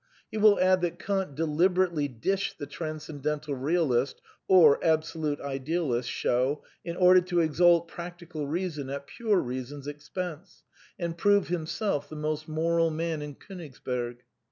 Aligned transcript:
He 0.31 0.37
will 0.39 0.59
add 0.59 0.81
that 0.81 0.97
Kant 0.97 1.35
de 1.35 1.45
liberately 1.45 2.07
dished 2.07 2.57
the 2.57 2.65
Transcendental 2.65 3.53
Bealist 3.53 4.15
(or 4.47 4.83
Absolute 4.83 5.39
Idealist) 5.41 6.09
show 6.09 6.63
in 6.83 6.95
order 6.97 7.21
to 7.21 7.39
exalt 7.39 7.87
Practical 7.87 8.47
Beason 8.51 8.89
at 8.89 9.05
Pure 9.05 9.43
Eeason's 9.43 9.85
expense, 9.85 10.63
and 10.97 11.19
prove 11.19 11.49
himself 11.49 12.09
the 12.09 12.15
most 12.15 12.47
moral 12.47 12.89
man 12.89 13.21
in 13.21 13.35
Konigsberg. 13.35 14.23